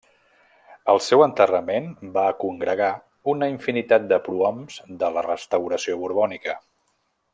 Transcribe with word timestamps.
El 0.93 1.01
seu 1.07 1.23
enterrament 1.25 1.85
va 2.15 2.23
congregar 2.43 2.89
una 3.35 3.51
infinitat 3.53 4.09
de 4.13 4.19
prohoms 4.29 4.81
de 5.05 5.13
la 5.19 5.25
Restauració 5.29 5.99
borbònica. 6.05 6.57